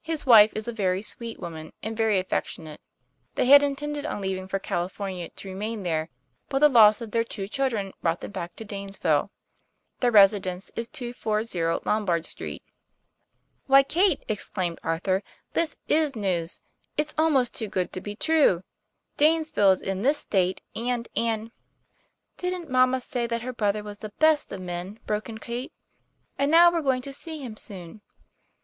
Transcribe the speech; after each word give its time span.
His 0.00 0.26
wife 0.26 0.50
is 0.56 0.66
a 0.66 0.72
very 0.72 1.02
sweet 1.02 1.38
woman 1.38 1.72
and 1.84 1.96
very 1.96 2.18
affectionate. 2.18 2.80
They 3.36 3.46
had 3.46 3.62
intended 3.62 4.04
on 4.04 4.20
leaving 4.20 4.48
for 4.48 4.58
California 4.58 5.28
to 5.28 5.48
remain 5.48 5.84
there; 5.84 6.08
but 6.48 6.58
the 6.58 6.68
loss 6.68 7.00
of 7.00 7.12
their 7.12 7.22
two 7.22 7.46
children 7.46 7.92
brought 8.02 8.22
them 8.22 8.32
back 8.32 8.56
to 8.56 8.64
Danesville. 8.64 9.30
Their 10.00 10.10
residence 10.10 10.72
is 10.74 10.88
240 10.88 11.88
Lombard 11.88 12.24
St." 12.24 12.60
"Why, 13.68 13.84
Kate," 13.84 14.24
exclaimed 14.26 14.80
Arthur, 14.82 15.22
"this 15.52 15.76
is 15.86 16.16
news. 16.16 16.60
It's 16.96 17.14
almost 17.16 17.54
too 17.54 17.68
good 17.68 17.92
to 17.92 18.00
be 18.00 18.16
true. 18.16 18.64
Danesville 19.16 19.70
is 19.70 19.80
in 19.80 20.02
this 20.02 20.18
State, 20.18 20.60
and 20.74 21.06
and 21.14 21.52
""Didn't 22.38 22.68
mamma 22.68 23.00
say 23.00 23.28
that 23.28 23.42
her 23.42 23.52
brother 23.52 23.84
was 23.84 23.98
the 23.98 24.10
best 24.18 24.50
of 24.50 24.58
men?" 24.58 24.98
broke 25.06 25.28
in 25.28 25.38
Kate." 25.38 25.72
And 26.36 26.50
now 26.50 26.72
we're 26.72 26.82
going 26.82 27.02
to 27.02 27.12
see 27.12 27.44
him 27.44 27.56
soon." 27.56 28.02